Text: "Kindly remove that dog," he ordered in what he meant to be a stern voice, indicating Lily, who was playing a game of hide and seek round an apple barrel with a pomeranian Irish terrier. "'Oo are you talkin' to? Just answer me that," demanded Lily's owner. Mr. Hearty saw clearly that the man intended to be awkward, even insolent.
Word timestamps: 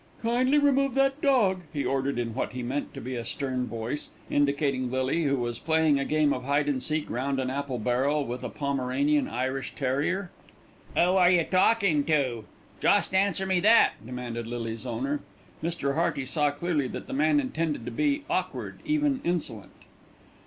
"Kindly 0.23 0.57
remove 0.57 0.95
that 0.95 1.21
dog," 1.21 1.59
he 1.71 1.85
ordered 1.85 2.17
in 2.17 2.33
what 2.33 2.53
he 2.53 2.63
meant 2.63 2.91
to 2.95 2.99
be 2.99 3.13
a 3.15 3.23
stern 3.23 3.67
voice, 3.67 4.09
indicating 4.31 4.89
Lily, 4.89 5.25
who 5.25 5.35
was 5.35 5.59
playing 5.59 5.99
a 5.99 6.05
game 6.05 6.33
of 6.33 6.43
hide 6.43 6.67
and 6.67 6.81
seek 6.81 7.07
round 7.07 7.39
an 7.39 7.51
apple 7.51 7.77
barrel 7.77 8.25
with 8.25 8.43
a 8.43 8.49
pomeranian 8.49 9.27
Irish 9.27 9.75
terrier. 9.75 10.31
"'Oo 10.97 11.17
are 11.17 11.29
you 11.29 11.43
talkin' 11.43 12.03
to? 12.05 12.45
Just 12.79 13.13
answer 13.13 13.45
me 13.45 13.59
that," 13.59 13.91
demanded 14.03 14.47
Lily's 14.47 14.87
owner. 14.87 15.19
Mr. 15.61 15.93
Hearty 15.93 16.25
saw 16.25 16.49
clearly 16.49 16.87
that 16.87 17.05
the 17.05 17.13
man 17.13 17.39
intended 17.39 17.85
to 17.85 17.91
be 17.91 18.23
awkward, 18.27 18.79
even 18.83 19.21
insolent. 19.23 19.69